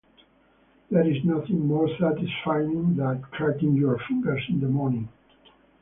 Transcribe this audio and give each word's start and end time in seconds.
There 0.89 1.07
is 1.07 1.23
nothing 1.23 1.67
more 1.67 1.87
satisfying 1.99 2.95
than 2.95 3.21
cracking 3.21 3.75
your 3.75 3.99
fingers 4.09 4.43
in 4.49 4.59
the 4.59 4.67
morning. 4.67 5.09